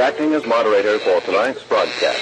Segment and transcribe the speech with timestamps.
[0.00, 2.20] Acting as moderator for tonight's broadcast.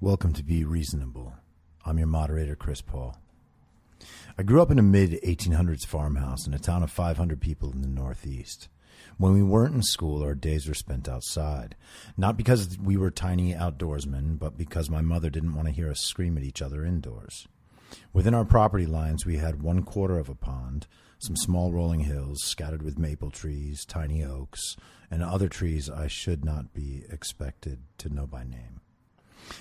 [0.00, 1.37] Welcome to Be Reasonable.
[1.88, 3.16] I'm your moderator, Chris Paul.
[4.36, 7.80] I grew up in a mid 1800s farmhouse in a town of 500 people in
[7.80, 8.68] the Northeast.
[9.16, 11.76] When we weren't in school, our days were spent outside.
[12.14, 16.00] Not because we were tiny outdoorsmen, but because my mother didn't want to hear us
[16.00, 17.48] scream at each other indoors.
[18.12, 20.86] Within our property lines, we had one quarter of a pond,
[21.18, 24.76] some small rolling hills scattered with maple trees, tiny oaks,
[25.10, 28.82] and other trees I should not be expected to know by name.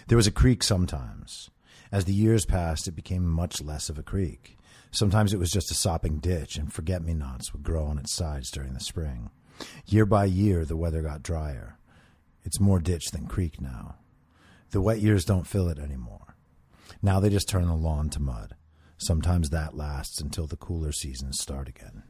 [0.07, 1.49] There was a creek sometimes.
[1.91, 4.57] As the years passed, it became much less of a creek.
[4.91, 8.13] Sometimes it was just a sopping ditch, and forget me nots would grow on its
[8.13, 9.29] sides during the spring.
[9.85, 11.77] Year by year, the weather got drier.
[12.43, 13.95] It's more ditch than creek now.
[14.71, 16.35] The wet years don't fill it anymore.
[17.01, 18.55] Now they just turn the lawn to mud.
[18.97, 22.03] Sometimes that lasts until the cooler seasons start again.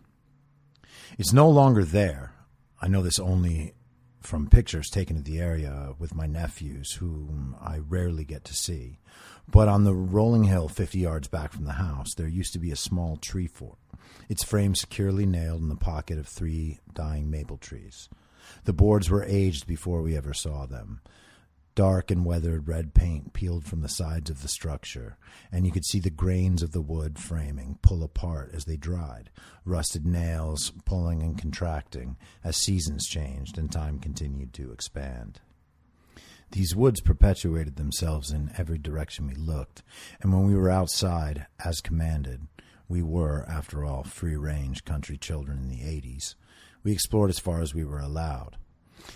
[1.17, 2.33] It's no longer there.
[2.81, 3.73] I know this only
[4.21, 8.99] from pictures taken of the area with my nephews, whom I rarely get to see.
[9.47, 12.71] But on the rolling hill 50 yards back from the house, there used to be
[12.71, 13.77] a small tree fort,
[14.27, 18.09] its frame securely nailed in the pocket of three dying maple trees.
[18.65, 21.01] The boards were aged before we ever saw them.
[21.77, 25.15] Dark and weathered red paint peeled from the sides of the structure,
[25.51, 29.29] and you could see the grains of the wood framing pull apart as they dried,
[29.63, 35.39] rusted nails pulling and contracting as seasons changed and time continued to expand.
[36.49, 39.83] These woods perpetuated themselves in every direction we looked,
[40.19, 42.47] and when we were outside, as commanded,
[42.89, 46.33] we were, after all, free range country children in the 80s.
[46.81, 48.57] We explored as far as we were allowed.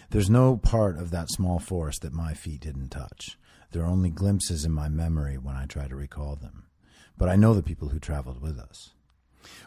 [0.09, 3.37] There's no part of that small forest that my feet didn't touch.
[3.71, 6.65] There are only glimpses in my memory when I try to recall them.
[7.17, 8.91] But I know the people who traveled with us.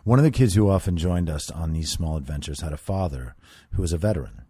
[0.05, 3.35] One of the kids who often joined us on these small adventures had a father
[3.73, 4.43] who was a veteran.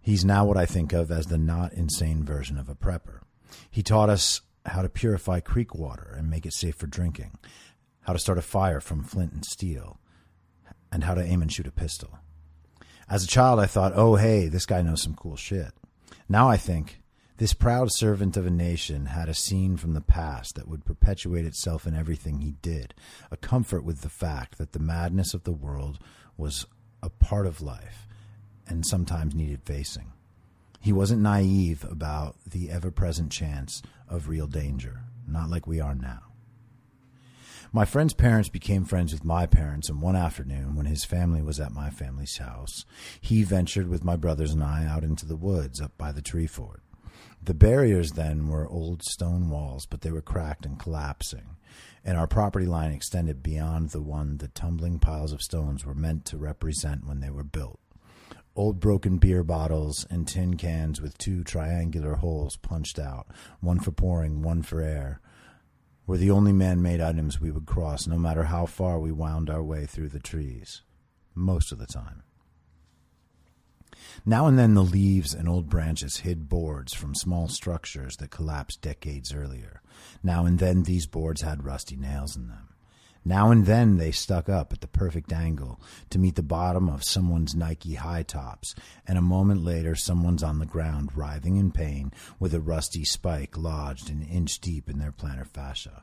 [0.00, 3.20] He's now what I think of as the not insane version of a prepper.
[3.70, 7.38] He taught us how to purify creek water and make it safe for drinking,
[8.02, 10.00] how to start a fire from flint and steel,
[10.90, 12.18] and how to aim and shoot a pistol.
[13.12, 15.74] As a child, I thought, oh, hey, this guy knows some cool shit.
[16.30, 17.02] Now I think,
[17.36, 21.44] this proud servant of a nation had a scene from the past that would perpetuate
[21.44, 22.94] itself in everything he did,
[23.30, 25.98] a comfort with the fact that the madness of the world
[26.38, 26.64] was
[27.02, 28.06] a part of life
[28.66, 30.14] and sometimes needed facing.
[30.80, 35.94] He wasn't naive about the ever present chance of real danger, not like we are
[35.94, 36.31] now.
[37.74, 41.58] My friend's parents became friends with my parents, and one afternoon, when his family was
[41.58, 42.84] at my family's house,
[43.18, 46.46] he ventured with my brothers and I out into the woods up by the tree
[46.46, 46.82] fort.
[47.42, 51.56] The barriers then were old stone walls, but they were cracked and collapsing,
[52.04, 56.26] and our property line extended beyond the one the tumbling piles of stones were meant
[56.26, 57.80] to represent when they were built.
[58.54, 63.28] Old broken beer bottles and tin cans with two triangular holes punched out,
[63.60, 65.22] one for pouring, one for air,
[66.06, 69.48] were the only man made items we would cross, no matter how far we wound
[69.48, 70.82] our way through the trees,
[71.34, 72.22] most of the time.
[74.26, 78.80] Now and then the leaves and old branches hid boards from small structures that collapsed
[78.80, 79.80] decades earlier.
[80.22, 82.71] Now and then these boards had rusty nails in them.
[83.24, 87.04] Now and then they stuck up at the perfect angle to meet the bottom of
[87.04, 88.74] someone's Nike high tops,
[89.06, 93.56] and a moment later someone's on the ground writhing in pain with a rusty spike
[93.56, 96.02] lodged an inch deep in their plantar fascia.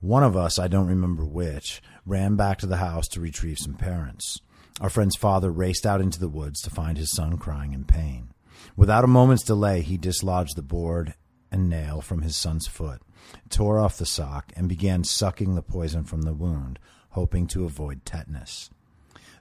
[0.00, 3.74] One of us, I don't remember which, ran back to the house to retrieve some
[3.74, 4.40] parents.
[4.80, 8.34] Our friend's father raced out into the woods to find his son crying in pain.
[8.76, 11.14] Without a moment's delay, he dislodged the board
[11.50, 13.00] and nail from his son's foot
[13.48, 16.78] tore off the sock, and began sucking the poison from the wound,
[17.10, 18.70] hoping to avoid tetanus.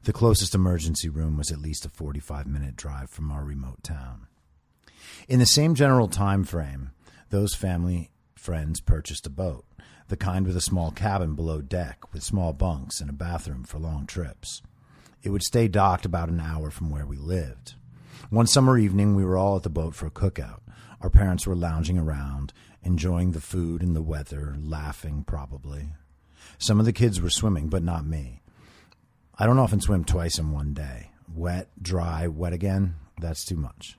[0.04, 4.28] The closest emergency room was at least a 45 minute drive from our remote town.
[5.28, 6.92] In the same general time frame,
[7.30, 9.66] those family friends purchased a boat,
[10.08, 13.78] the kind with a small cabin below deck with small bunks and a bathroom for
[13.78, 14.62] long trips.
[15.24, 17.76] It would stay docked about an hour from where we lived.
[18.30, 20.62] One summer evening, we were all at the boat for a cookout.
[21.00, 25.90] Our parents were lounging around, enjoying the food and the weather, laughing probably.
[26.58, 28.42] Some of the kids were swimming, but not me.
[29.38, 31.12] I don't often swim twice in one day.
[31.34, 33.98] Wet, dry, wet again, that's too much.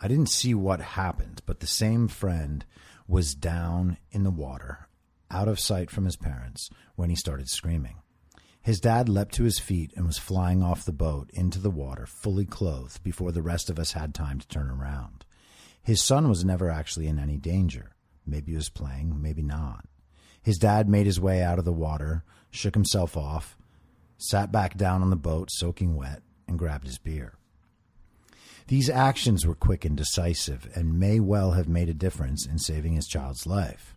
[0.00, 2.64] I didn't see what happened, but the same friend
[3.06, 4.88] was down in the water,
[5.30, 7.96] out of sight from his parents when he started screaming.
[8.62, 12.06] His dad leapt to his feet and was flying off the boat into the water,
[12.06, 15.24] fully clothed, before the rest of us had time to turn around.
[15.82, 17.90] His son was never actually in any danger.
[18.26, 19.84] Maybe he was playing, maybe not.
[20.42, 23.56] His dad made his way out of the water, shook himself off,
[24.16, 27.34] sat back down on the boat, soaking wet, and grabbed his beer.
[28.68, 32.92] These actions were quick and decisive and may well have made a difference in saving
[32.92, 33.96] his child's life.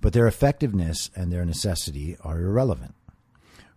[0.00, 2.94] But their effectiveness and their necessity are irrelevant.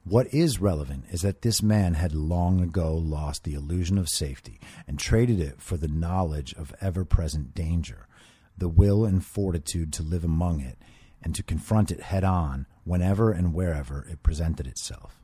[0.04, 4.60] What is relevant is that this man had long ago lost the illusion of safety
[4.88, 8.08] and traded it for the knowledge of ever present danger,
[8.58, 10.78] the will and fortitude to live among it
[11.22, 15.22] and to confront it head on whenever and wherever it presented itself.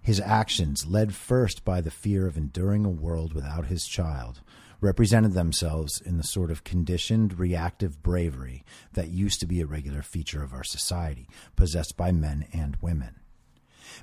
[0.00, 4.40] His actions, led first by the fear of enduring a world without his child,
[4.80, 10.02] represented themselves in the sort of conditioned, reactive bravery that used to be a regular
[10.02, 13.21] feature of our society, possessed by men and women.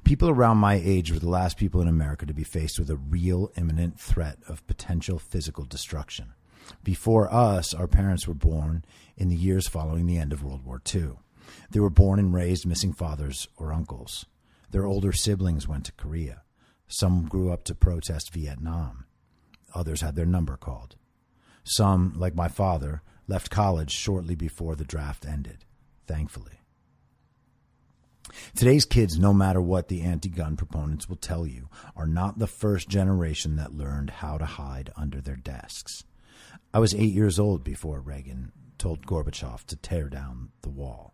[0.04, 2.96] People around my age were the last people in America to be faced with a
[2.96, 6.34] real imminent threat of potential physical destruction.
[6.84, 8.86] Before us, our parents were born
[9.18, 11.14] in the years following the end of World War II.
[11.72, 14.26] They were born and raised missing fathers or uncles.
[14.72, 16.44] Their older siblings went to Korea.
[16.88, 19.06] Some grew up to protest Vietnam.
[19.74, 20.96] Others had their number called.
[21.64, 25.66] Some, like my father, left college shortly before the draft ended,
[26.08, 26.59] thankfully.
[28.56, 32.48] Today's kids, no matter what the anti gun proponents will tell you, are not the
[32.48, 36.04] first generation that learned how to hide under their desks.
[36.74, 41.14] I was eight years old before Reagan told Gorbachev to tear down the wall.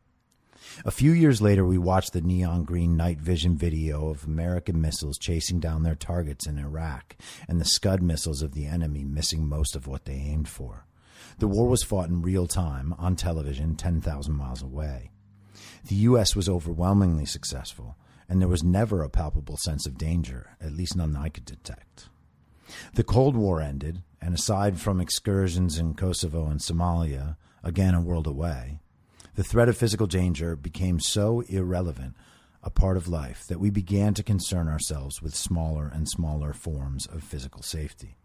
[0.83, 5.17] A few years later, we watched the neon green night vision video of American missiles
[5.17, 7.15] chasing down their targets in Iraq
[7.47, 10.85] and the Scud missiles of the enemy missing most of what they aimed for.
[11.39, 15.11] The war was fought in real time on television 10,000 miles away.
[15.87, 16.35] The U.S.
[16.35, 17.95] was overwhelmingly successful,
[18.27, 22.09] and there was never a palpable sense of danger, at least none I could detect.
[22.95, 28.25] The Cold War ended, and aside from excursions in Kosovo and Somalia, again a world
[28.25, 28.79] away,
[29.35, 32.15] the threat of physical danger became so irrelevant
[32.63, 37.05] a part of life that we began to concern ourselves with smaller and smaller forms
[37.05, 38.17] of physical safety.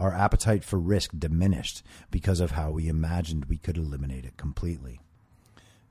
[0.00, 5.00] Our appetite for risk diminished because of how we imagined we could eliminate it completely.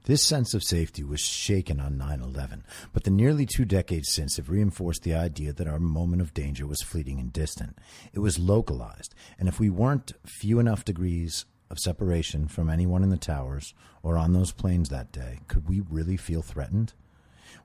[0.03, 2.63] This sense of safety was shaken on 9 11,
[2.93, 6.65] but the nearly two decades since have reinforced the idea that our moment of danger
[6.65, 7.77] was fleeting and distant.
[8.13, 13.09] It was localized, and if we weren't few enough degrees of separation from anyone in
[13.09, 16.93] the towers or on those planes that day, could we really feel threatened?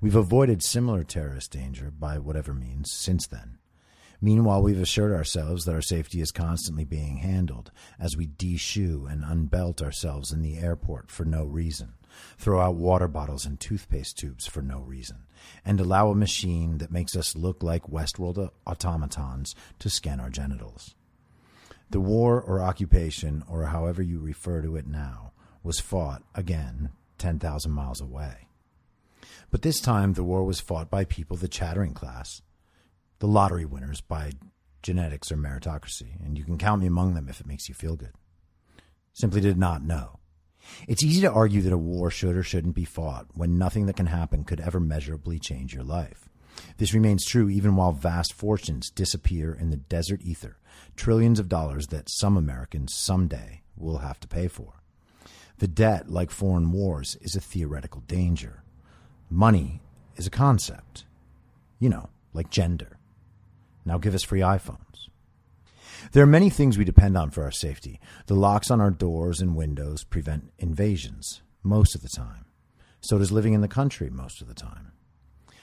[0.00, 3.58] We've avoided similar terrorist danger by whatever means since then.
[4.20, 7.70] Meanwhile, we've assured ourselves that our safety is constantly being handled
[8.00, 11.94] as we de-shoe and unbelt ourselves in the airport for no reason
[12.38, 15.26] throw out water bottles and toothpaste tubes for no reason,
[15.64, 20.94] and allow a machine that makes us look like Westworld automatons to scan our genitals.
[21.90, 25.32] The war or occupation, or however you refer to it now,
[25.62, 28.48] was fought, again, 10,000 miles away.
[29.50, 32.40] But this time the war was fought by people the chattering class,
[33.18, 34.32] the lottery winners by
[34.82, 37.94] genetics or meritocracy, and you can count me among them if it makes you feel
[37.94, 38.12] good.
[39.12, 40.18] Simply did not know.
[40.88, 43.96] It's easy to argue that a war should or shouldn't be fought when nothing that
[43.96, 46.28] can happen could ever measurably change your life.
[46.78, 50.58] This remains true even while vast fortunes disappear in the desert ether,
[50.96, 54.82] trillions of dollars that some Americans someday will have to pay for.
[55.58, 58.62] The debt, like foreign wars, is a theoretical danger.
[59.30, 59.80] Money
[60.16, 61.04] is a concept.
[61.78, 62.98] You know, like gender.
[63.84, 64.91] Now give us free iPhones.
[66.10, 68.00] There are many things we depend on for our safety.
[68.26, 72.46] The locks on our doors and windows prevent invasions most of the time.
[73.00, 74.92] So does living in the country most of the time.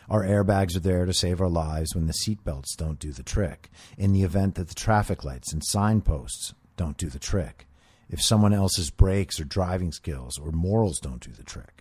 [0.09, 3.69] Our airbags are there to save our lives when the seatbelts don't do the trick,
[3.97, 7.67] in the event that the traffic lights and signposts don't do the trick,
[8.09, 11.78] if someone else's brakes or driving skills or morals don't do the trick.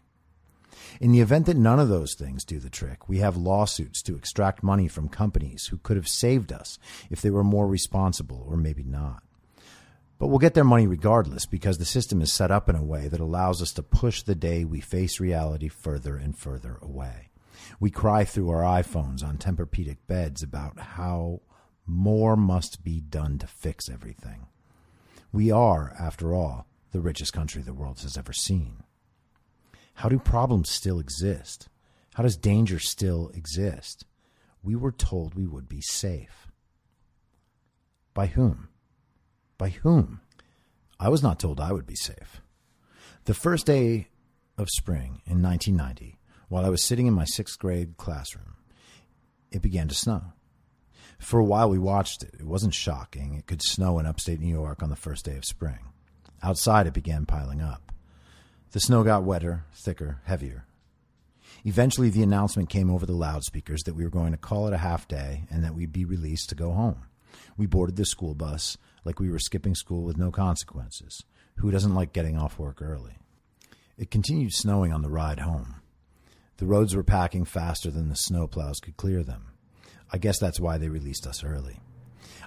[1.01, 4.17] In the event that none of those things do the trick, we have lawsuits to
[4.17, 6.79] extract money from companies who could have saved us
[7.11, 9.23] if they were more responsible, or maybe not.
[10.19, 13.07] But we'll get their money regardless because the system is set up in a way
[13.09, 17.31] that allows us to push the day we face reality further and further away.
[17.79, 21.43] We cry through our iPhones on Tempur-Pedic beds about how
[21.87, 24.47] more must be done to fix everything.
[25.33, 28.83] We are, after all, the richest country the world has ever seen.
[29.99, 31.69] How do problems still exist?
[32.15, 34.05] How does danger still exist?
[34.63, 36.47] We were told we would be safe.
[38.15, 38.69] By whom?
[39.59, 40.21] By whom?
[41.01, 42.41] I was not told I would be safe.
[43.25, 44.07] The first day
[44.57, 48.55] of spring in 1990, while I was sitting in my sixth grade classroom,
[49.51, 50.33] it began to snow.
[51.19, 52.37] For a while, we watched it.
[52.39, 53.35] It wasn't shocking.
[53.35, 55.91] It could snow in upstate New York on the first day of spring.
[56.41, 57.89] Outside, it began piling up.
[58.73, 60.67] The snow got wetter, thicker, heavier.
[61.65, 64.79] Eventually, the announcement came over the loudspeakers that we were going to call it a
[64.79, 67.05] half day and that we'd be released to go home.
[67.57, 71.25] We boarded the school bus like we were skipping school with no consequences.
[71.57, 73.17] Who doesn't like getting off work early?
[73.97, 75.77] It continued snowing on the ride home.
[76.59, 79.53] The roads were packing faster than the snowplows could clear them.
[80.13, 81.81] I guess that's why they released us early.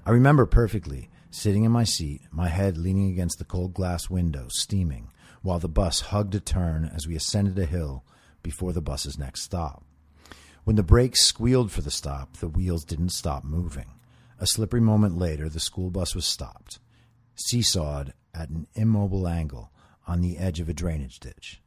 [0.05, 4.47] I remember perfectly sitting in my seat, my head leaning against the cold glass window,
[4.49, 5.09] steaming,
[5.41, 8.03] while the bus hugged a turn as we ascended a hill
[8.43, 9.83] before the bus's next stop.
[10.63, 13.93] When the brakes squealed for the stop, the wheels didn't stop moving.
[14.39, 16.79] A slippery moment later, the school bus was stopped,
[17.35, 19.71] seesawed at an immobile angle
[20.07, 21.61] on the edge of a drainage ditch.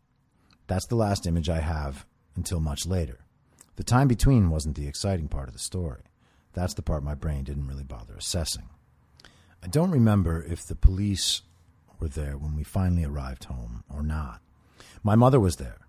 [0.66, 3.20] That's the last image I have until much later.
[3.76, 6.02] The time between wasn't the exciting part of the story.
[6.52, 8.68] That's the part my brain didn't really bother assessing.
[9.62, 11.42] I don't remember if the police
[11.98, 14.40] were there when we finally arrived home or not.
[15.02, 15.86] My mother was there.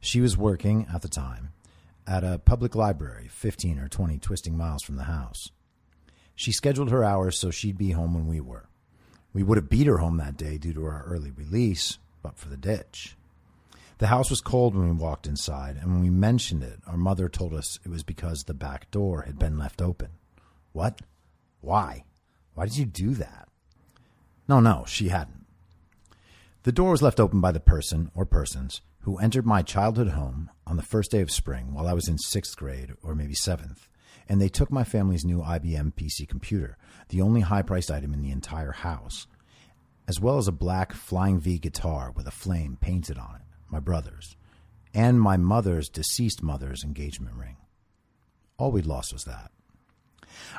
[0.00, 1.52] She was working at the time
[2.06, 5.50] at a public library 15 or 20 twisting miles from the house.
[6.34, 8.68] She scheduled her hours so she'd be home when we were.
[9.32, 12.48] We would have beat her home that day due to our early release, but for
[12.48, 13.16] the ditch.
[13.98, 17.28] The house was cold when we walked inside, and when we mentioned it, our mother
[17.28, 20.10] told us it was because the back door had been left open.
[20.72, 21.02] What?
[21.60, 22.04] Why?
[22.54, 23.47] Why did you do that?
[24.48, 25.44] No, no, she hadn't.
[26.62, 30.50] The door was left open by the person or persons who entered my childhood home
[30.66, 33.88] on the first day of spring while I was in sixth grade or maybe seventh,
[34.28, 36.76] and they took my family's new IBM PC computer,
[37.10, 39.26] the only high priced item in the entire house,
[40.06, 43.80] as well as a black Flying V guitar with a flame painted on it, my
[43.80, 44.36] brother's,
[44.94, 47.56] and my mother's deceased mother's engagement ring.
[48.56, 49.50] All we'd lost was that.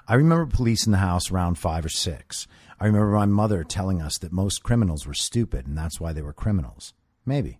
[0.08, 2.48] I remember police in the house around five or six.
[2.82, 6.22] I remember my mother telling us that most criminals were stupid and that's why they
[6.22, 6.94] were criminals.
[7.26, 7.60] Maybe.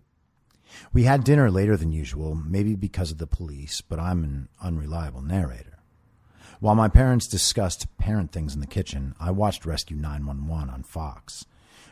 [0.92, 5.20] We had dinner later than usual, maybe because of the police, but I'm an unreliable
[5.20, 5.78] narrator.
[6.60, 11.44] While my parents discussed parent things in the kitchen, I watched Rescue 911 on Fox.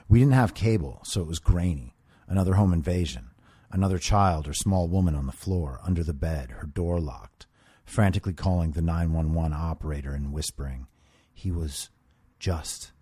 [0.09, 1.97] We didn't have cable, so it was grainy.
[2.29, 3.31] Another home invasion.
[3.71, 7.47] Another child or small woman on the floor, under the bed, her door locked,
[7.85, 10.87] frantically calling the 911 operator and whispering,
[11.35, 11.91] He was
[12.39, 12.93] just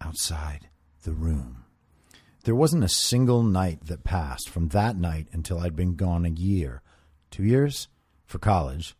[0.00, 0.68] outside
[1.04, 1.64] the room.
[2.44, 6.30] There wasn't a single night that passed from that night until I'd been gone a
[6.30, 6.82] year,
[7.30, 7.88] two years,
[8.24, 8.94] for college,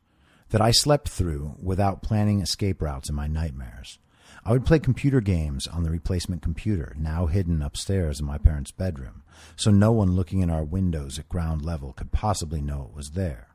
[0.51, 3.99] that I slept through without planning escape routes in my nightmares.
[4.45, 8.71] I would play computer games on the replacement computer, now hidden upstairs in my parents'
[8.71, 9.23] bedroom,
[9.57, 13.11] so no one looking in our windows at ground level could possibly know it was
[13.11, 13.49] there.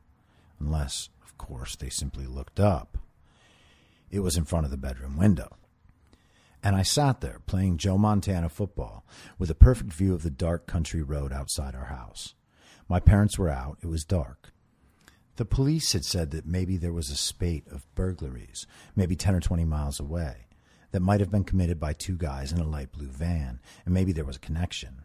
[0.60, 2.98] Unless, of course, they simply looked up.
[4.10, 5.56] It was in front of the bedroom window.
[6.62, 9.04] And I sat there playing Joe Montana football
[9.38, 12.34] with a perfect view of the dark country road outside our house.
[12.88, 13.78] My parents were out.
[13.82, 14.52] It was dark.
[15.36, 19.40] The police had said that maybe there was a spate of burglaries, maybe 10 or
[19.40, 20.46] 20 miles away,
[20.92, 24.12] that might have been committed by two guys in a light blue van, and maybe
[24.12, 25.02] there was a connection.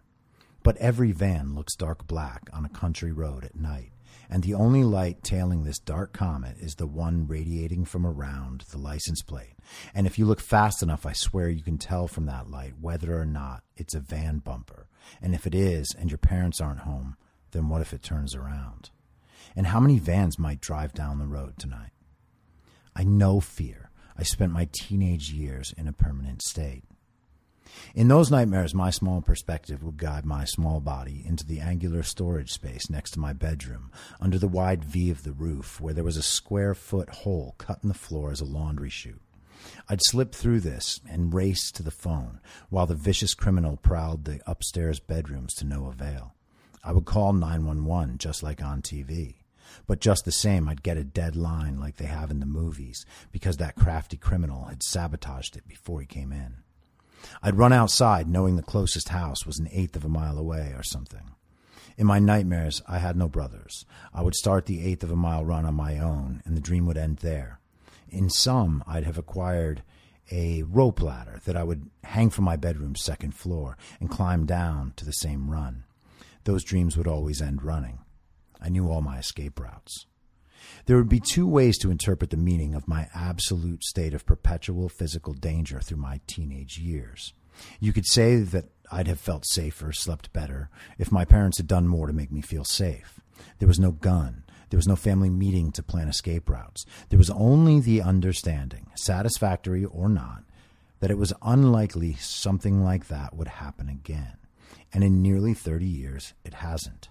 [0.64, 3.94] But every van looks dark black on a country road at night
[4.30, 8.78] and the only light tailing this dark comet is the one radiating from around the
[8.78, 9.56] license plate.
[9.94, 13.20] And if you look fast enough, I swear you can tell from that light whether
[13.20, 14.88] or not it's a van bumper.
[15.22, 17.16] And if it is, and your parents aren't home,
[17.52, 18.90] then what if it turns around?
[19.56, 21.92] And how many vans might drive down the road tonight?
[22.96, 23.90] I know fear.
[24.18, 26.84] I spent my teenage years in a permanent state.
[27.96, 32.52] In those nightmares, my small perspective would guide my small body into the angular storage
[32.52, 36.18] space next to my bedroom, under the wide V of the roof, where there was
[36.18, 39.22] a square foot hole cut in the floor as a laundry chute.
[39.90, 44.42] I'd slip through this and race to the phone while the vicious criminal prowled the
[44.46, 46.36] upstairs bedrooms to no avail.
[46.84, 49.36] I would call 911 just like on TV.
[49.86, 53.06] But just the same, I'd get a dead line like they have in the movies
[53.32, 56.64] because that crafty criminal had sabotaged it before he came in.
[57.42, 60.84] I'd run outside knowing the closest house was an eighth of a mile away or
[60.84, 61.32] something.
[61.98, 63.86] In my nightmares, I had no brothers.
[64.14, 66.86] I would start the eighth of a mile run on my own, and the dream
[66.86, 67.60] would end there.
[68.10, 69.82] In some, I'd have acquired
[70.32, 74.94] a rope ladder that I would hang from my bedroom's second floor and climb down
[74.98, 75.86] to the same run.
[76.44, 78.00] Those dreams would always end running.
[78.62, 80.06] I knew all my escape routes.
[80.86, 84.90] There would be two ways to interpret the meaning of my absolute state of perpetual
[84.90, 87.34] physical danger through my teenage years.
[87.80, 91.88] You could say that I'd have felt safer, slept better, if my parents had done
[91.88, 93.20] more to make me feel safe.
[93.60, 94.44] There was no gun.
[94.70, 96.86] There was no family meeting to plan escape routes.
[97.10, 100.44] There was only the understanding, satisfactory or not,
[101.00, 104.38] that it was unlikely something like that would happen again.
[104.94, 107.10] And in nearly 30 years, it hasn't.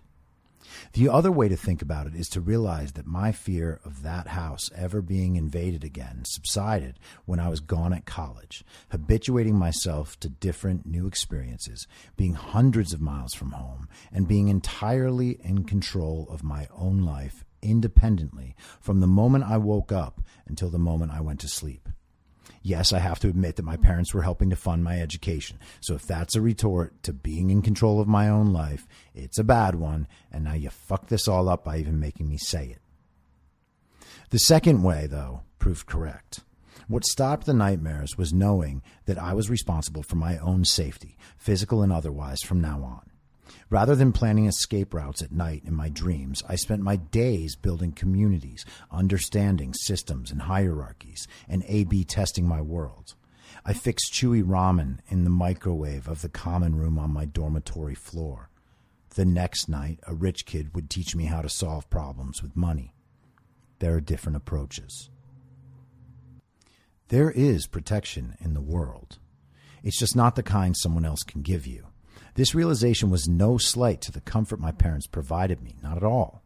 [0.92, 4.28] The other way to think about it is to realize that my fear of that
[4.28, 10.28] house ever being invaded again subsided when I was gone at college, habituating myself to
[10.28, 16.42] different new experiences, being hundreds of miles from home, and being entirely in control of
[16.42, 21.40] my own life independently from the moment I woke up until the moment I went
[21.40, 21.88] to sleep.
[22.66, 25.60] Yes, I have to admit that my parents were helping to fund my education.
[25.80, 29.44] So if that's a retort to being in control of my own life, it's a
[29.44, 32.80] bad one, and now you fuck this all up by even making me say it.
[34.30, 36.40] The second way, though, proved correct.
[36.88, 41.84] What stopped the nightmares was knowing that I was responsible for my own safety, physical
[41.84, 43.08] and otherwise, from now on.
[43.68, 47.90] Rather than planning escape routes at night in my dreams, I spent my days building
[47.92, 53.14] communities, understanding systems and hierarchies, and A B testing my world.
[53.64, 58.50] I fixed chewy ramen in the microwave of the common room on my dormitory floor.
[59.16, 62.94] The next night, a rich kid would teach me how to solve problems with money.
[63.80, 65.10] There are different approaches.
[67.08, 69.18] There is protection in the world.
[69.82, 71.86] It's just not the kind someone else can give you.
[72.36, 76.42] This realization was no slight to the comfort my parents provided me, not at all.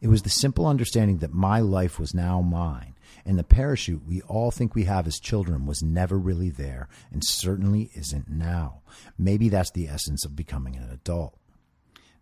[0.00, 2.94] It was the simple understanding that my life was now mine,
[3.26, 7.22] and the parachute we all think we have as children was never really there, and
[7.22, 8.80] certainly isn't now.
[9.18, 11.38] Maybe that's the essence of becoming an adult.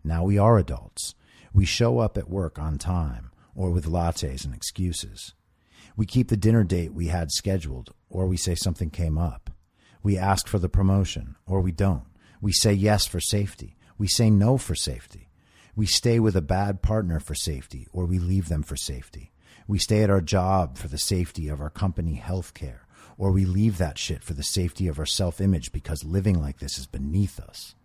[0.02, 1.14] Now we are adults.
[1.52, 5.35] We show up at work on time, or with lattes and excuses.
[5.97, 9.50] We keep the dinner date we had scheduled, or we say something came up.
[10.02, 12.02] We ask for the promotion, or we don't.
[12.44, 13.74] We say yes for safety.
[13.96, 15.30] We say no for safety.
[15.74, 19.32] We stay with a bad partner for safety, or we leave them for safety.
[19.66, 23.46] We stay at our job for the safety of our company health care, or we
[23.46, 26.87] leave that shit for the safety of our self image because living like this is
[26.87, 27.76] beneath us.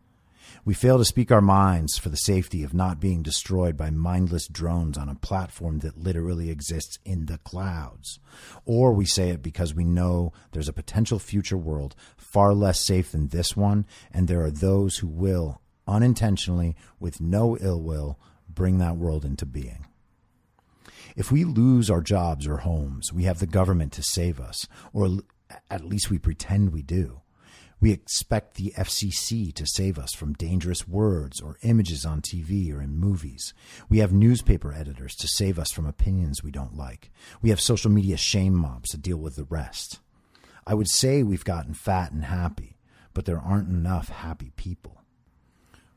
[0.66, 4.48] We fail to speak our minds for the safety of not being destroyed by mindless
[4.48, 8.20] drones on a platform that literally exists in the clouds.
[8.66, 13.12] Or we say it because we know there's a potential future world far less safe
[13.12, 18.78] than this one, and there are those who will, unintentionally, with no ill will, bring
[18.78, 19.86] that world into being.
[21.16, 25.20] If we lose our jobs or homes, we have the government to save us, or
[25.70, 27.22] at least we pretend we do.
[27.82, 32.82] We expect the FCC to save us from dangerous words or images on TV or
[32.82, 33.54] in movies.
[33.88, 37.10] We have newspaper editors to save us from opinions we don't like.
[37.42, 40.00] We have social media shame mobs to deal with the rest.
[40.68, 42.78] I would say we've gotten fat and happy,
[43.14, 45.02] but there aren't enough happy people.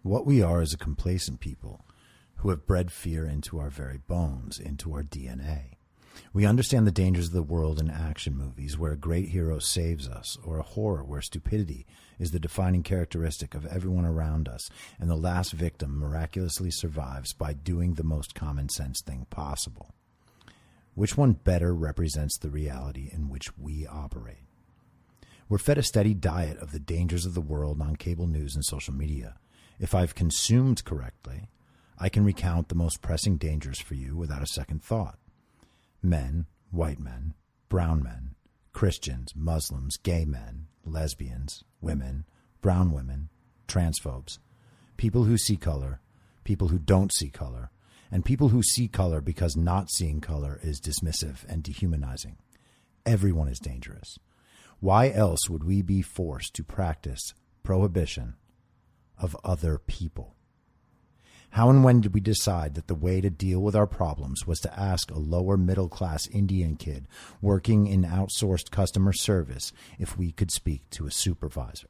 [0.03, 1.85] What we are is a complacent people
[2.37, 5.77] who have bred fear into our very bones, into our DNA.
[6.33, 10.09] We understand the dangers of the world in action movies where a great hero saves
[10.09, 11.87] us, or a horror where stupidity
[12.18, 17.53] is the defining characteristic of everyone around us, and the last victim miraculously survives by
[17.53, 19.90] doing the most common sense thing possible.
[20.94, 24.44] Which one better represents the reality in which we operate?
[25.48, 28.64] We're fed a steady diet of the dangers of the world on cable news and
[28.64, 29.37] social media.
[29.79, 31.48] If I've consumed correctly,
[31.98, 35.18] I can recount the most pressing dangers for you without a second thought
[36.03, 37.35] men, white men,
[37.69, 38.35] brown men,
[38.73, 42.25] Christians, Muslims, gay men, lesbians, women,
[42.61, 43.29] brown women,
[43.69, 44.38] transphobes,
[44.97, 46.01] people who see color,
[46.45, 47.71] people who don't see color,
[48.11, 52.37] and people who see color because not seeing color is dismissive and dehumanizing.
[53.07, 54.19] Everyone is dangerous.
[54.81, 58.35] Why else would we be forced to practice prohibition
[59.17, 60.35] of other people?
[61.53, 64.59] How and when did we decide that the way to deal with our problems was
[64.61, 67.07] to ask a lower middle class Indian kid
[67.43, 71.88] working in outsourced customer service if we could speak to a supervisor?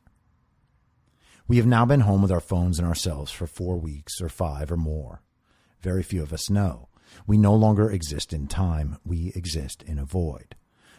[1.47, 4.73] We have now been home with our phones and ourselves for four weeks or five
[4.73, 5.23] or more.
[5.81, 6.89] Very few of us know.
[7.25, 10.57] We no longer exist in time, we exist in a void.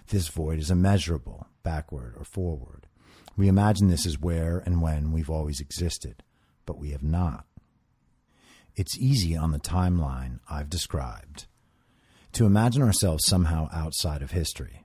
[0.08, 2.88] This void is immeasurable, backward or forward.
[3.36, 6.24] We imagine this is where and when we've always existed,
[6.66, 7.46] but we have not.
[8.76, 11.46] It's easy on the timeline I've described
[12.32, 14.84] to imagine ourselves somehow outside of history.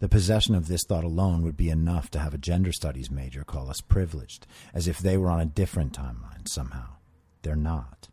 [0.00, 3.44] The possession of this thought alone would be enough to have a gender studies major
[3.44, 6.96] call us privileged, as if they were on a different timeline somehow.
[7.42, 8.08] They're not.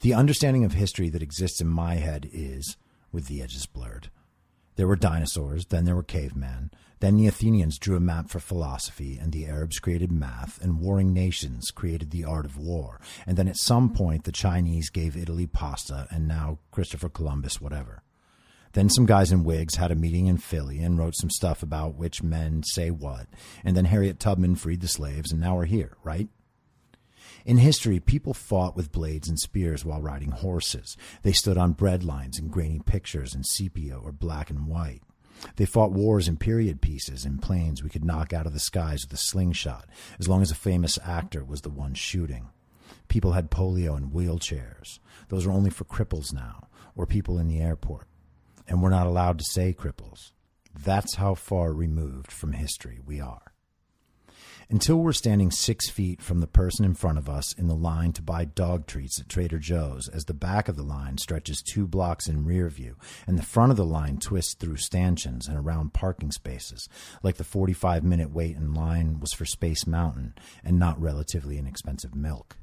[0.00, 2.78] The understanding of history that exists in my head is,
[3.12, 4.08] with the edges blurred,
[4.80, 9.18] There were dinosaurs, then there were cavemen, then the Athenians drew a map for philosophy,
[9.20, 12.98] and the Arabs created math, and warring nations created the art of war.
[13.26, 18.02] And then at some point, the Chinese gave Italy pasta, and now Christopher Columbus, whatever.
[18.72, 21.96] Then some guys in wigs had a meeting in Philly and wrote some stuff about
[21.96, 23.26] which men say what.
[23.62, 26.30] And then Harriet Tubman freed the slaves, and now we're here, right?
[27.44, 30.96] In history, people fought with blades and spears while riding horses.
[31.22, 35.02] They stood on bread lines in grainy pictures in sepia or black and white.
[35.56, 39.04] They fought wars in period pieces in planes we could knock out of the skies
[39.04, 42.48] with a slingshot, as long as a famous actor was the one shooting.
[43.08, 44.98] People had polio and wheelchairs.
[45.28, 48.06] Those are only for cripples now, or people in the airport.
[48.68, 50.32] And we're not allowed to say cripples.
[50.78, 53.49] That's how far removed from history we are
[54.70, 58.12] until we're standing six feet from the person in front of us in the line
[58.12, 61.88] to buy dog treats at Trader Joe's as the back of the line stretches two
[61.88, 65.92] blocks in rear view and the front of the line twists through stanchions and around
[65.92, 66.88] parking spaces,
[67.24, 72.14] like the 45 minute wait in line was for Space Mountain and not relatively inexpensive
[72.14, 72.56] milk.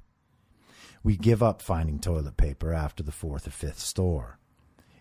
[1.03, 4.39] We give up finding toilet paper after the fourth or fifth store.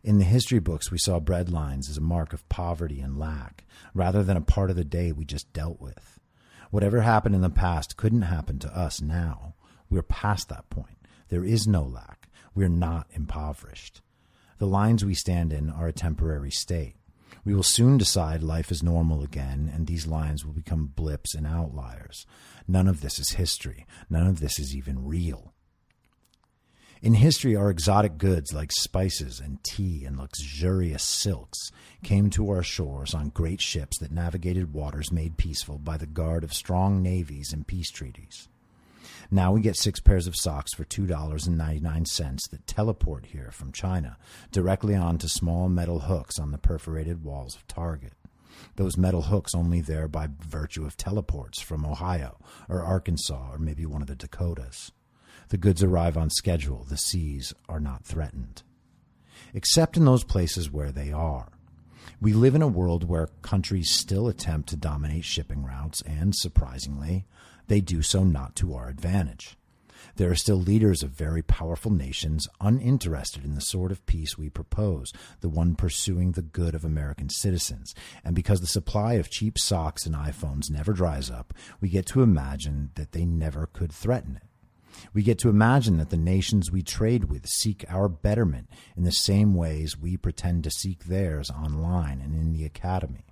[0.02, 3.64] In the history books, we saw bread lines as a mark of poverty and lack,
[3.94, 6.16] rather than a part of the day we just dealt with.
[6.70, 9.54] Whatever happened in the past couldn't happen to us now.
[9.88, 10.98] We're past that point.
[11.28, 12.28] There is no lack.
[12.54, 14.00] We're not impoverished.
[14.58, 16.96] The lines we stand in are a temporary state.
[17.44, 21.46] We will soon decide life is normal again, and these lines will become blips and
[21.46, 22.26] outliers.
[22.66, 23.86] None of this is history.
[24.10, 25.52] None of this is even real.
[27.02, 31.70] In history, our exotic goods like spices and tea and luxurious silks
[32.02, 36.42] came to our shores on great ships that navigated waters made peaceful by the guard
[36.42, 38.48] of strong navies and peace treaties.
[39.30, 44.16] Now we get six pairs of socks for $2.99 that teleport here from China
[44.50, 48.14] directly onto small metal hooks on the perforated walls of Target.
[48.76, 52.38] Those metal hooks only there by virtue of teleports from Ohio
[52.70, 54.92] or Arkansas or maybe one of the Dakotas.
[55.48, 56.84] The goods arrive on schedule.
[56.88, 58.62] The seas are not threatened.
[59.54, 61.52] Except in those places where they are.
[62.20, 67.26] We live in a world where countries still attempt to dominate shipping routes, and surprisingly,
[67.68, 69.56] they do so not to our advantage.
[70.16, 74.48] There are still leaders of very powerful nations uninterested in the sort of peace we
[74.48, 77.94] propose, the one pursuing the good of American citizens.
[78.24, 82.22] And because the supply of cheap socks and iPhones never dries up, we get to
[82.22, 84.48] imagine that they never could threaten it.
[85.12, 89.12] We get to imagine that the nations we trade with seek our betterment in the
[89.12, 93.26] same ways we pretend to seek theirs online and in the academy.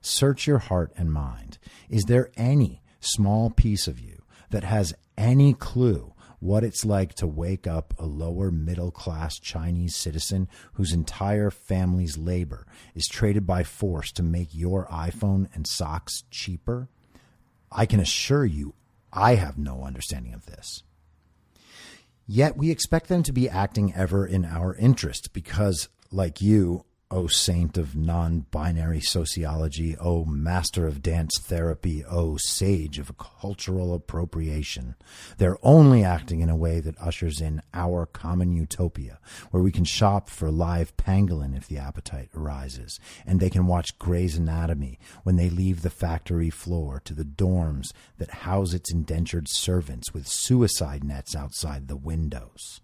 [0.00, 1.58] Search your heart and mind.
[1.88, 7.26] Is there any small piece of you that has any clue what it's like to
[7.26, 13.64] wake up a lower middle class Chinese citizen whose entire family's labor is traded by
[13.64, 16.88] force to make your iPhone and socks cheaper?
[17.72, 18.74] I can assure you,
[19.12, 20.82] I have no understanding of this.
[22.26, 27.28] Yet we expect them to be acting ever in our interest because, like you, O
[27.28, 34.96] saint of non binary sociology, O master of dance therapy, O sage of cultural appropriation.
[35.38, 39.20] They're only acting in a way that ushers in our common utopia,
[39.52, 44.00] where we can shop for live pangolin if the appetite arises, and they can watch
[44.00, 49.46] Grey's Anatomy when they leave the factory floor to the dorms that house its indentured
[49.48, 52.80] servants with suicide nets outside the windows.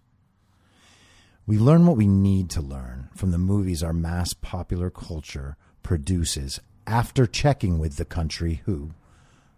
[1.45, 6.61] We learn what we need to learn from the movies our mass popular culture produces
[6.87, 8.91] after checking with the country who,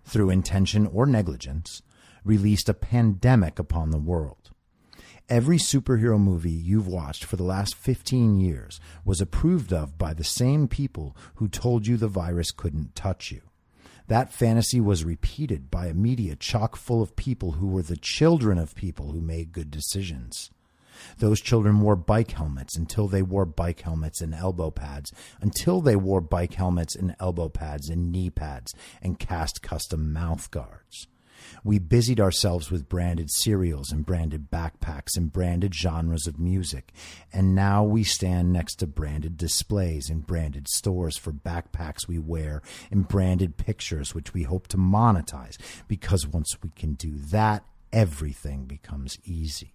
[0.04, 1.84] through intention or negligence,
[2.24, 4.50] released a pandemic upon the world.
[5.30, 10.24] Every superhero movie you've watched for the last 15 years was approved of by the
[10.24, 13.42] same people who told you the virus couldn't touch you.
[14.08, 18.58] That fantasy was repeated by a media chock full of people who were the children
[18.58, 20.50] of people who made good decisions.
[21.18, 25.96] Those children wore bike helmets until they wore bike helmets and elbow pads, until they
[25.96, 31.08] wore bike helmets and elbow pads and knee pads and cast custom mouth guards.
[31.64, 36.94] We busied ourselves with branded cereals and branded backpacks and branded genres of music,
[37.34, 42.62] and now we stand next to branded displays in branded stores for backpacks we wear
[42.92, 48.66] and branded pictures which we hope to monetize because once we can do that, everything
[48.66, 49.75] becomes easy.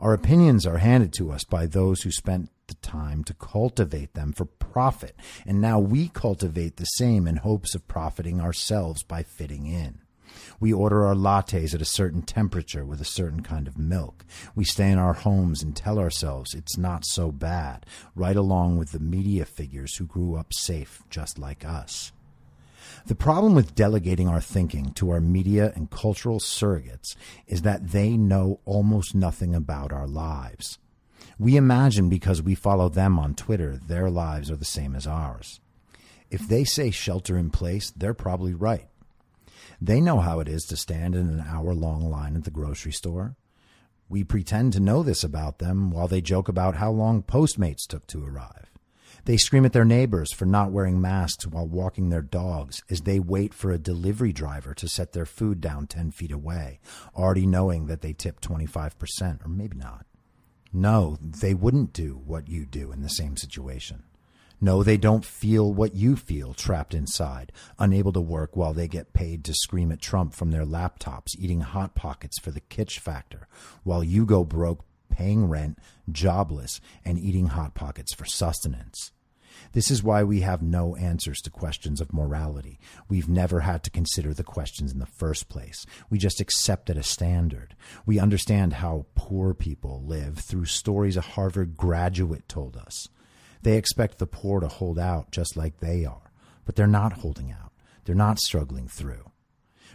[0.00, 4.32] Our opinions are handed to us by those who spent the time to cultivate them
[4.32, 5.16] for profit,
[5.46, 10.00] and now we cultivate the same in hopes of profiting ourselves by fitting in.
[10.58, 14.24] We order our lattes at a certain temperature with a certain kind of milk.
[14.54, 18.92] We stay in our homes and tell ourselves it's not so bad, right along with
[18.92, 22.12] the media figures who grew up safe just like us.
[23.06, 27.16] The problem with delegating our thinking to our media and cultural surrogates
[27.46, 30.78] is that they know almost nothing about our lives.
[31.38, 35.60] We imagine because we follow them on Twitter, their lives are the same as ours.
[36.30, 38.88] If they say shelter in place, they're probably right.
[39.80, 42.92] They know how it is to stand in an hour long line at the grocery
[42.92, 43.36] store.
[44.08, 48.06] We pretend to know this about them while they joke about how long Postmates took
[48.08, 48.73] to arrive.
[49.26, 53.18] They scream at their neighbors for not wearing masks while walking their dogs as they
[53.18, 56.78] wait for a delivery driver to set their food down 10 feet away,
[57.16, 60.04] already knowing that they tip 25%, or maybe not.
[60.74, 64.02] No, they wouldn't do what you do in the same situation.
[64.60, 69.14] No, they don't feel what you feel trapped inside, unable to work while they get
[69.14, 73.48] paid to scream at Trump from their laptops, eating Hot Pockets for the kitsch factor,
[73.84, 75.78] while you go broke paying rent,
[76.10, 79.12] jobless, and eating Hot Pockets for sustenance.
[79.74, 82.78] This is why we have no answers to questions of morality.
[83.08, 85.84] We've never had to consider the questions in the first place.
[86.08, 87.74] We just accepted a standard.
[88.06, 93.08] We understand how poor people live through stories a Harvard graduate told us.
[93.62, 96.30] They expect the poor to hold out just like they are,
[96.64, 97.72] but they're not holding out.
[98.04, 99.32] They're not struggling through.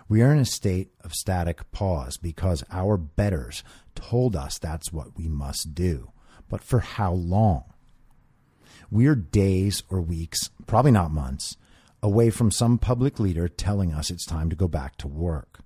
[0.09, 3.63] We are in a state of static pause because our betters
[3.95, 6.11] told us that's what we must do.
[6.49, 7.63] But for how long?
[8.91, 11.57] We're days or weeks, probably not months,
[12.01, 15.59] away from some public leader telling us it's time to go back to work.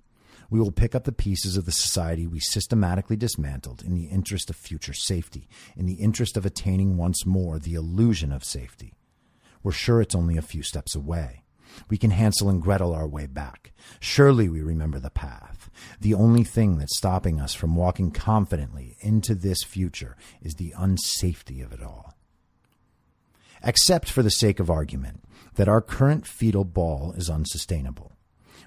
[0.50, 4.50] We will pick up the pieces of the society we systematically dismantled in the interest
[4.50, 8.92] of future safety, in the interest of attaining once more the illusion of safety.
[9.62, 11.44] We're sure it's only a few steps away.
[11.88, 13.72] We can Hansel and Gretel our way back.
[14.00, 15.70] Surely we remember the path.
[15.98, 21.64] The only thing that's stopping us from walking confidently into this future is the unsafety
[21.64, 22.13] of it all.
[23.66, 25.24] Accept for the sake of argument
[25.54, 28.12] that our current fetal ball is unsustainable.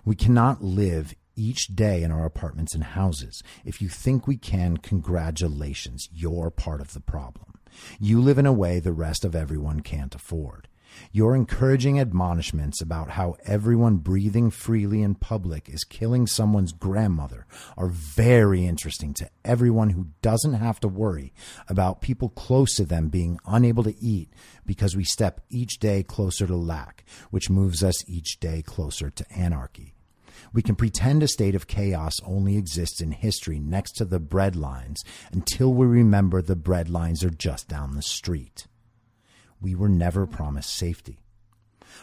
[0.03, 3.43] We cannot live each day in our apartments and houses.
[3.63, 7.60] If you think we can, congratulations, you're part of the problem.
[7.99, 10.67] You live in a way the rest of everyone can't afford.
[11.12, 17.45] Your encouraging admonishments about how everyone breathing freely in public is killing someone's grandmother
[17.77, 21.33] are very interesting to everyone who doesn't have to worry
[21.67, 24.29] about people close to them being unable to eat
[24.65, 29.25] because we step each day closer to lack, which moves us each day closer to
[29.31, 29.93] anarchy.
[30.53, 34.55] We can pretend a state of chaos only exists in history next to the bread
[34.55, 38.67] lines until we remember the bread lines are just down the street
[39.62, 41.20] we were never promised safety.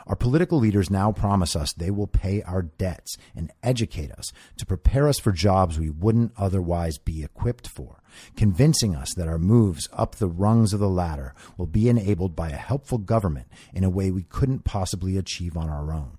[0.07, 4.67] Our political leaders now promise us they will pay our debts and educate us to
[4.67, 8.03] prepare us for jobs we wouldn't otherwise be equipped for,
[8.37, 12.51] convincing us that our moves up the rungs of the ladder will be enabled by
[12.51, 16.19] a helpful government in a way we couldn't possibly achieve on our own.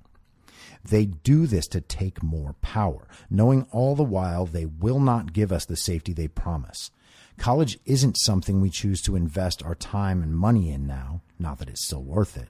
[0.84, 5.52] They do this to take more power, knowing all the while they will not give
[5.52, 6.92] us the safety they promise.
[7.38, 11.70] College isn't something we choose to invest our time and money in now, not that
[11.70, 12.50] it's still worth it.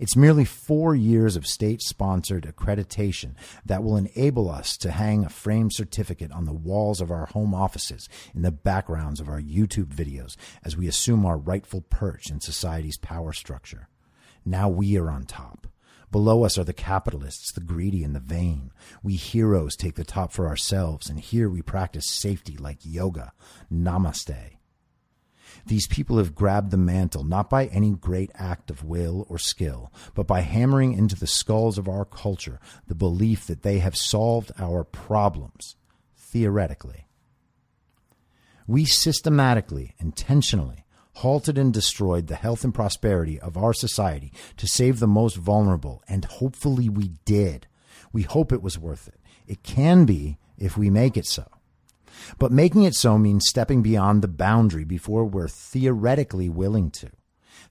[0.00, 3.34] It's merely four years of state sponsored accreditation
[3.64, 7.54] that will enable us to hang a framed certificate on the walls of our home
[7.54, 12.40] offices in the backgrounds of our YouTube videos as we assume our rightful perch in
[12.40, 13.88] society's power structure.
[14.44, 15.68] Now we are on top.
[16.10, 18.70] Below us are the capitalists, the greedy, and the vain.
[19.02, 23.32] We heroes take the top for ourselves, and here we practice safety like yoga.
[23.72, 24.58] Namaste.
[25.66, 29.92] These people have grabbed the mantle not by any great act of will or skill,
[30.14, 34.52] but by hammering into the skulls of our culture the belief that they have solved
[34.58, 35.76] our problems,
[36.16, 37.06] theoretically.
[38.66, 44.98] We systematically, intentionally, halted and destroyed the health and prosperity of our society to save
[44.98, 47.66] the most vulnerable, and hopefully we did.
[48.12, 49.20] We hope it was worth it.
[49.46, 51.46] It can be if we make it so.
[52.38, 57.10] But making it so means stepping beyond the boundary before we're theoretically willing to.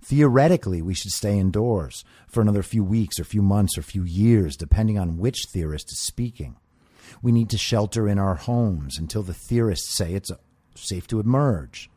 [0.01, 4.58] Theoretically, we should stay indoors for another few weeks or few months or few years,
[4.58, 6.58] depending on which theorist is speaking.
[7.21, 10.32] We need to shelter in our homes until the theorists say it's
[10.75, 11.89] safe to emerge.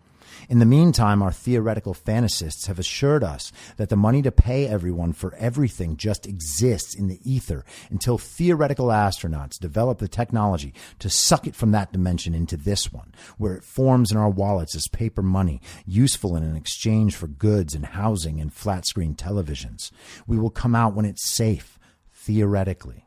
[0.49, 5.13] In the meantime, our theoretical fantasists have assured us that the money to pay everyone
[5.13, 11.47] for everything just exists in the ether until theoretical astronauts develop the technology to suck
[11.47, 15.23] it from that dimension into this one, where it forms in our wallets as paper
[15.23, 19.91] money, useful in an exchange for goods and housing and flat screen televisions.
[20.27, 21.79] We will come out when it's safe,
[22.13, 23.07] theoretically.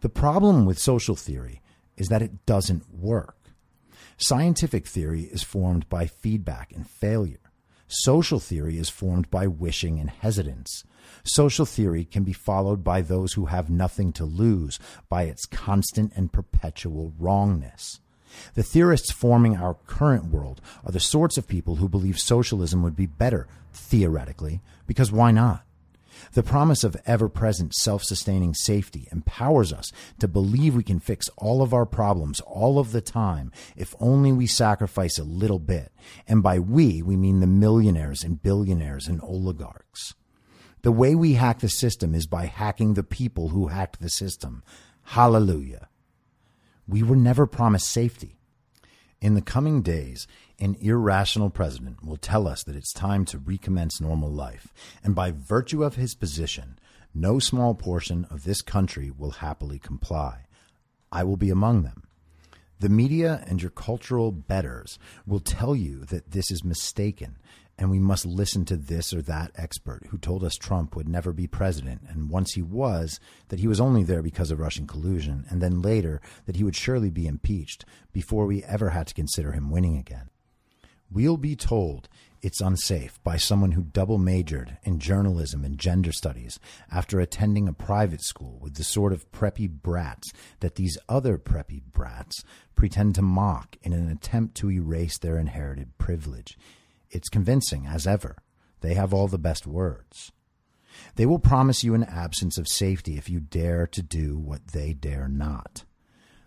[0.00, 1.60] The problem with social theory
[1.96, 3.37] is that it doesn't work.
[4.20, 7.38] Scientific theory is formed by feedback and failure.
[7.86, 10.82] Social theory is formed by wishing and hesitance.
[11.22, 16.12] Social theory can be followed by those who have nothing to lose by its constant
[16.16, 18.00] and perpetual wrongness.
[18.54, 22.96] The theorists forming our current world are the sorts of people who believe socialism would
[22.96, 25.64] be better, theoretically, because why not?
[26.32, 31.28] The promise of ever present self sustaining safety empowers us to believe we can fix
[31.36, 35.92] all of our problems all of the time if only we sacrifice a little bit.
[36.26, 40.14] And by we, we mean the millionaires and billionaires and oligarchs.
[40.82, 44.62] The way we hack the system is by hacking the people who hacked the system.
[45.02, 45.88] Hallelujah.
[46.86, 48.38] We were never promised safety.
[49.20, 50.28] In the coming days,
[50.60, 54.72] an irrational president will tell us that it's time to recommence normal life,
[55.04, 56.78] and by virtue of his position,
[57.14, 60.46] no small portion of this country will happily comply.
[61.12, 62.04] I will be among them.
[62.80, 67.38] The media and your cultural betters will tell you that this is mistaken
[67.78, 71.32] and we must listen to this or that expert who told us Trump would never
[71.32, 75.46] be president, and once he was, that he was only there because of Russian collusion,
[75.48, 79.52] and then later that he would surely be impeached before we ever had to consider
[79.52, 80.28] him winning again.
[81.10, 82.08] We'll be told
[82.40, 86.60] it's unsafe by someone who double majored in journalism and gender studies
[86.92, 91.82] after attending a private school with the sort of preppy brats that these other preppy
[91.82, 92.44] brats
[92.76, 96.56] pretend to mock in an attempt to erase their inherited privilege
[97.10, 98.36] it's convincing as ever.
[98.80, 100.32] They have all the best words.
[101.14, 104.92] They will promise you an absence of safety if you dare to do what they
[104.92, 105.84] dare not.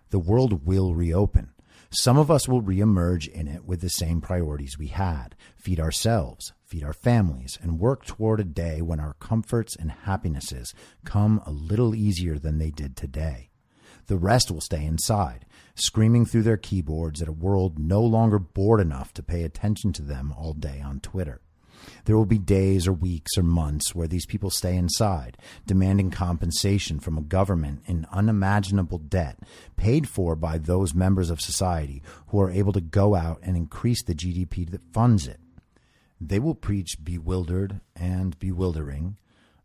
[0.09, 1.51] The world will reopen.
[1.93, 6.53] Some of us will reemerge in it with the same priorities we had feed ourselves,
[6.63, 10.73] feed our families, and work toward a day when our comforts and happinesses
[11.03, 13.49] come a little easier than they did today.
[14.07, 18.79] The rest will stay inside, screaming through their keyboards at a world no longer bored
[18.79, 21.41] enough to pay attention to them all day on Twitter.
[22.05, 26.99] There will be days or weeks or months where these people stay inside, demanding compensation
[26.99, 29.39] from a government in unimaginable debt,
[29.77, 34.03] paid for by those members of society who are able to go out and increase
[34.03, 35.39] the GDP that funds it.
[36.19, 39.17] They will preach bewildered and bewildering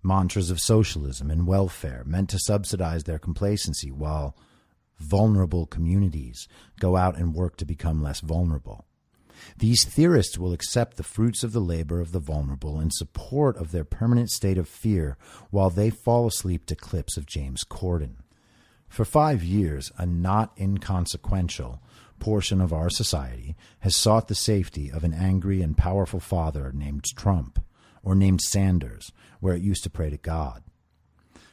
[0.02, 4.36] mantras of socialism and welfare meant to subsidize their complacency while
[4.98, 6.48] vulnerable communities
[6.80, 8.85] go out and work to become less vulnerable.
[9.56, 13.72] These theorists will accept the fruits of the labor of the vulnerable in support of
[13.72, 15.16] their permanent state of fear
[15.50, 18.16] while they fall asleep to clips of James Corden.
[18.88, 21.80] For five years, a not inconsequential
[22.18, 27.04] portion of our society has sought the safety of an angry and powerful father named
[27.16, 27.62] Trump
[28.02, 30.62] or named Sanders, where it used to pray to God.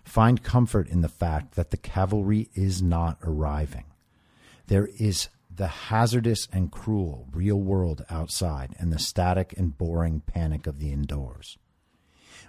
[0.04, 3.86] Find comfort in the fact that the cavalry is not arriving.
[4.68, 10.66] There is the hazardous and cruel real world outside and the static and boring panic
[10.68, 11.58] of the indoors.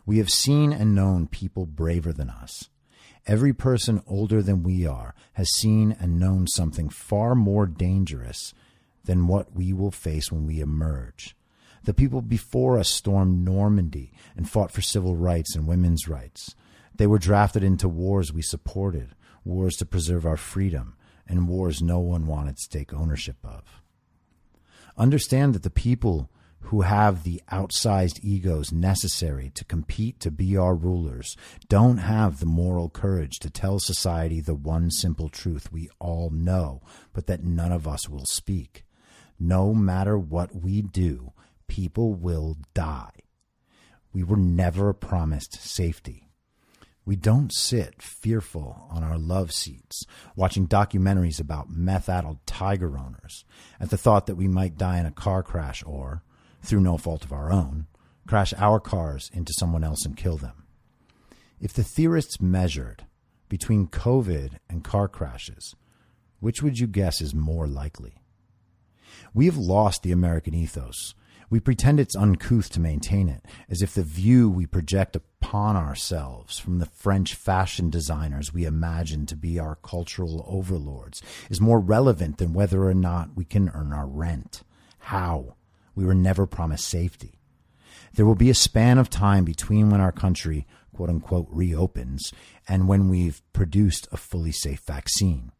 [0.07, 2.69] We have seen and known people braver than us.
[3.27, 8.53] Every person older than we are has seen and known something far more dangerous
[9.05, 11.37] than what we will face when we emerge.
[11.85, 16.55] The people before us stormed Normandy and fought for civil rights and women's rights.
[16.95, 19.15] They were drafted into wars we supported,
[19.45, 23.83] wars to preserve our freedom, and wars no one wanted to take ownership of.
[24.97, 26.31] Understand that the people
[26.69, 31.37] who have the outsized egos necessary to compete to be our rulers
[31.69, 36.81] don't have the moral courage to tell society the one simple truth we all know,
[37.13, 38.85] but that none of us will speak.
[39.39, 41.33] No matter what we do,
[41.67, 43.11] people will die.
[44.13, 46.29] We were never promised safety.
[47.07, 53.45] We don't sit fearful on our love seats, watching documentaries about meth addled tiger owners,
[53.79, 56.23] at the thought that we might die in a car crash or,
[56.63, 57.87] through no fault of our own,
[58.27, 60.65] crash our cars into someone else and kill them.
[61.61, 63.05] If the theorists measured
[63.51, 65.75] between COVID and car crashes,
[66.41, 68.23] which would you guess is more likely?
[69.35, 71.15] We have lost the American ethos
[71.51, 76.59] we pretend it's uncouth to maintain it, as if the view we project upon ourselves
[76.59, 82.39] from the French fashion designers we imagine to be our cultural overlords is more relevant
[82.39, 84.63] than whether or not we can earn our rent.
[85.01, 85.57] How?
[85.95, 87.41] We were never promised safety.
[88.15, 92.33] There will be a span of time between when our country, quote unquote, reopens
[92.67, 95.53] and when we've produced a fully safe vaccine.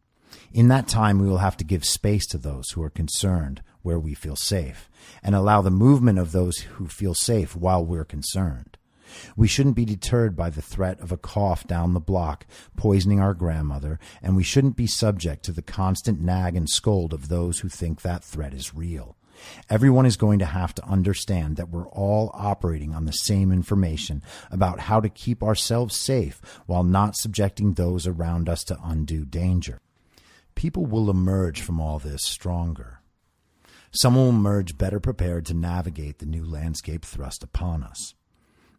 [0.51, 3.99] In that time, we will have to give space to those who are concerned where
[3.99, 4.89] we feel safe
[5.21, 8.79] and allow the movement of those who feel safe while we're concerned.
[9.35, 12.45] We shouldn't be deterred by the threat of a cough down the block
[12.75, 17.29] poisoning our grandmother, and we shouldn't be subject to the constant nag and scold of
[17.29, 19.15] those who think that threat is real.
[19.69, 24.23] Everyone is going to have to understand that we're all operating on the same information
[24.49, 29.79] about how to keep ourselves safe while not subjecting those around us to undue danger.
[30.55, 33.01] People will emerge from all this stronger.
[33.91, 38.14] Some will emerge better prepared to navigate the new landscape thrust upon us.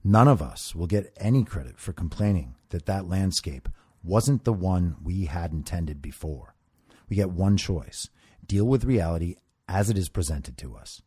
[0.09, 3.69] None of us will get any credit for complaining that that landscape
[4.05, 6.55] wasn't the one we had intended before.
[7.09, 8.09] We get one choice
[8.47, 9.35] deal with reality
[9.67, 11.03] as it is presented to us.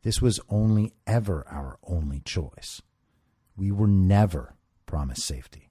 [0.00, 2.80] This was only ever our only choice.
[3.54, 4.54] We were never
[4.86, 5.70] promised safety.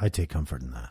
[0.00, 0.90] I take comfort in that.